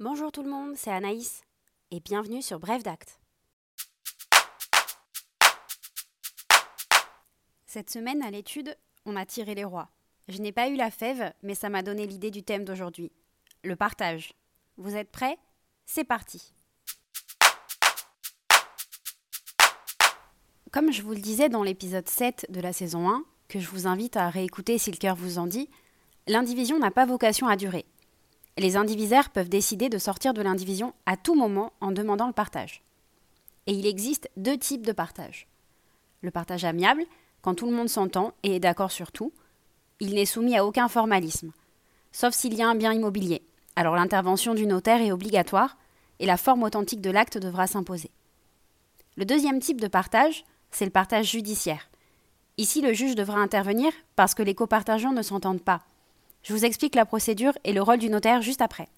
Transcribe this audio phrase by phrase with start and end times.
[0.00, 1.42] Bonjour tout le monde, c'est Anaïs
[1.92, 3.20] et bienvenue sur Bref d'Acte.
[7.64, 8.76] Cette semaine à l'étude,
[9.06, 9.88] on a tiré les rois.
[10.26, 13.12] Je n'ai pas eu la fève, mais ça m'a donné l'idée du thème d'aujourd'hui.
[13.62, 14.34] Le partage.
[14.78, 15.38] Vous êtes prêts?
[15.86, 16.52] C'est parti
[20.72, 23.86] Comme je vous le disais dans l'épisode 7 de la saison 1, que je vous
[23.86, 25.70] invite à réécouter si le cœur vous en dit,
[26.26, 27.86] l'indivision n'a pas vocation à durer.
[28.56, 32.82] Les indivisaires peuvent décider de sortir de l'indivision à tout moment en demandant le partage.
[33.66, 35.48] Et il existe deux types de partage.
[36.20, 37.04] Le partage amiable,
[37.42, 39.32] quand tout le monde s'entend et est d'accord sur tout.
[40.00, 41.52] Il n'est soumis à aucun formalisme,
[42.12, 43.42] sauf s'il y a un bien immobilier.
[43.76, 45.76] Alors l'intervention du notaire est obligatoire
[46.20, 48.10] et la forme authentique de l'acte devra s'imposer.
[49.16, 51.88] Le deuxième type de partage, c'est le partage judiciaire.
[52.56, 55.82] Ici, le juge devra intervenir parce que les copartageants ne s'entendent pas
[56.44, 58.88] je vous explique la procédure et le rôle du notaire juste après.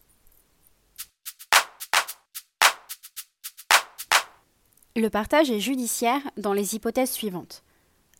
[4.96, 7.62] Le partage est judiciaire dans les hypothèses suivantes.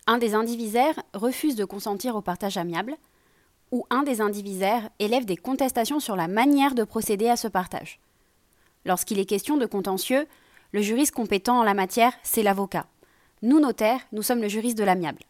[0.07, 2.97] Un des indivisaires refuse de consentir au partage amiable,
[3.73, 7.99] ou un des indivisaires élève des contestations sur la manière de procéder à ce partage.
[8.85, 10.29] Lorsqu'il est question de contentieux,
[10.71, 12.87] le juriste compétent en la matière, c'est l'avocat.
[13.43, 15.23] Nous, notaires, nous sommes le juriste de l'amiable.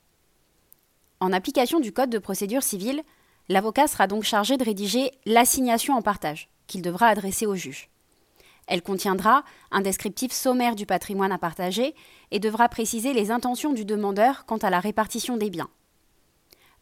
[1.21, 3.03] En application du Code de procédure civile,
[3.49, 7.89] L'avocat sera donc chargé de rédiger l'assignation en partage, qu'il devra adresser au juge.
[8.67, 11.95] Elle contiendra un descriptif sommaire du patrimoine à partager
[12.33, 15.71] et devra préciser les intentions du demandeur quant à la répartition des biens.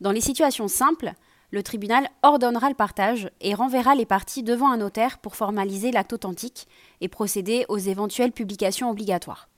[0.01, 1.13] Dans les situations simples,
[1.51, 6.15] le tribunal ordonnera le partage et renverra les parties devant un notaire pour formaliser l'acte
[6.15, 6.67] authentique
[7.01, 9.49] et procéder aux éventuelles publications obligatoires.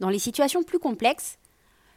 [0.00, 1.38] Dans les situations plus complexes,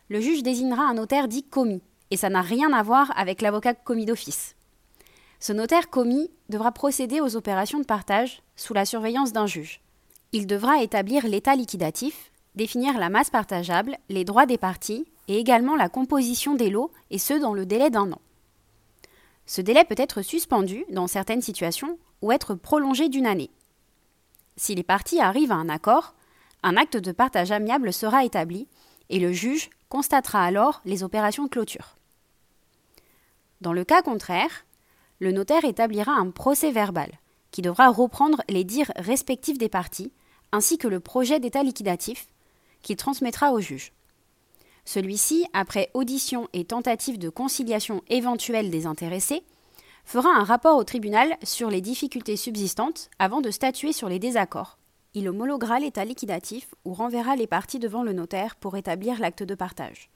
[0.09, 3.73] le juge désignera un notaire dit commis, et ça n'a rien à voir avec l'avocat
[3.73, 4.55] commis d'office.
[5.39, 9.81] Ce notaire commis devra procéder aux opérations de partage sous la surveillance d'un juge.
[10.33, 15.75] Il devra établir l'état liquidatif, définir la masse partageable, les droits des parties et également
[15.75, 18.21] la composition des lots, et ce dans le délai d'un an.
[19.45, 23.49] Ce délai peut être suspendu dans certaines situations ou être prolongé d'une année.
[24.57, 26.13] Si les parties arrivent à un accord,
[26.63, 28.67] un acte de partage amiable sera établi
[29.09, 31.95] et le juge constatera alors les opérations de clôture.
[33.61, 34.65] Dans le cas contraire,
[35.19, 37.11] le notaire établira un procès verbal
[37.51, 40.11] qui devra reprendre les dires respectifs des parties
[40.51, 42.27] ainsi que le projet d'état liquidatif
[42.81, 43.93] qu'il transmettra au juge.
[44.83, 49.43] Celui-ci, après audition et tentative de conciliation éventuelle des intéressés,
[50.05, 54.79] fera un rapport au tribunal sur les difficultés subsistantes avant de statuer sur les désaccords.
[55.13, 59.53] Il homologuera l'état liquidatif ou renverra les parties devant le notaire pour établir l'acte de
[59.53, 60.09] partage.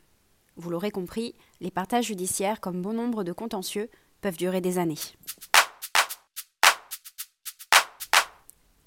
[0.58, 3.90] Vous l'aurez compris, les partages judiciaires, comme bon nombre de contentieux,
[4.22, 4.96] peuvent durer des années.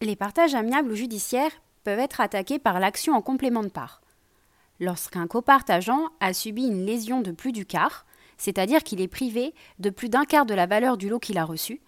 [0.00, 1.50] Les partages amiables ou judiciaires
[1.84, 4.00] peuvent être attaqués par l'action en complément de part.
[4.80, 8.06] Lorsqu'un copartageant a subi une lésion de plus du quart,
[8.36, 11.44] c'est-à-dire qu'il est privé de plus d'un quart de la valeur du lot qu'il a
[11.44, 11.80] reçu,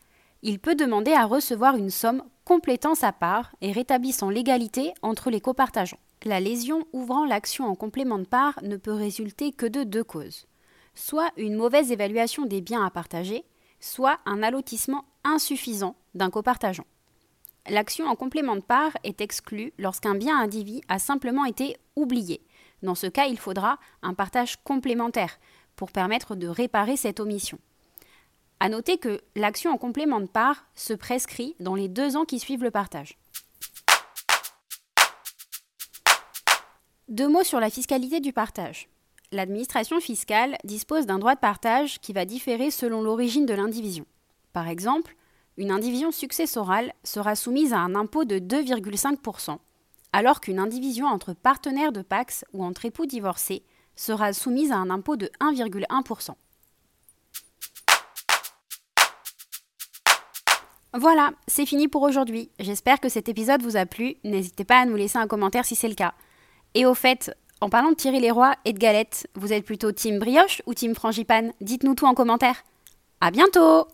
[0.42, 5.41] il peut demander à recevoir une somme complétant sa part et rétablissant l'égalité entre les
[5.41, 6.00] copartageants.
[6.25, 10.47] La lésion ouvrant l'action en complément de part ne peut résulter que de deux causes.
[10.94, 13.44] Soit une mauvaise évaluation des biens à partager,
[13.81, 16.84] soit un allotissement insuffisant d'un copartageant.
[17.70, 22.42] L'action en complément de part est exclue lorsqu'un bien indivis a simplement été oublié.
[22.82, 25.38] Dans ce cas, il faudra un partage complémentaire
[25.75, 27.59] pour permettre de réparer cette omission.
[28.59, 32.38] À noter que l'action en complément de part se prescrit dans les deux ans qui
[32.38, 33.16] suivent le partage.
[37.10, 38.88] Deux mots sur la fiscalité du partage.
[39.32, 44.06] L'administration fiscale dispose d'un droit de partage qui va différer selon l'origine de l'indivision.
[44.53, 45.16] Par exemple,
[45.56, 49.59] une indivision successorale sera soumise à un impôt de 2,5%,
[50.12, 53.65] alors qu'une indivision entre partenaires de Pax ou entre époux divorcés
[53.97, 56.31] sera soumise à un impôt de 1,1%.
[60.95, 62.51] Voilà, c'est fini pour aujourd'hui.
[62.60, 64.15] J'espère que cet épisode vous a plu.
[64.22, 66.15] N'hésitez pas à nous laisser un commentaire si c'est le cas.
[66.75, 70.19] Et au fait, en parlant de les rois et de galettes, vous êtes plutôt team
[70.19, 71.53] brioche ou team frangipane?
[71.61, 72.65] Dites-nous tout en commentaire.
[73.21, 73.87] À bientôt